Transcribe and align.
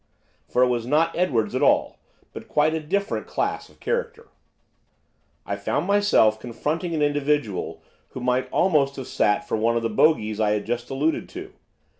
For 0.49 0.63
it 0.63 0.67
was 0.67 0.87
not 0.87 1.15
Edwards 1.15 1.53
at 1.53 1.61
all, 1.61 1.99
but 2.33 2.47
quite 2.47 2.73
a 2.73 2.79
different 2.79 3.27
class 3.27 3.69
of 3.69 3.79
character. 3.79 4.29
I 5.45 5.55
found 5.55 5.85
myself 5.85 6.39
confronting 6.39 6.95
an 6.95 7.03
individual 7.03 7.83
who 8.07 8.19
might 8.19 8.49
almost 8.51 8.95
have 8.95 9.05
sat 9.05 9.47
for 9.47 9.57
one 9.57 9.77
of 9.77 9.83
the 9.83 9.89
bogies 9.91 10.39
I 10.39 10.53
had 10.53 10.65
just 10.65 10.89
alluded 10.89 11.29
to. 11.29 11.53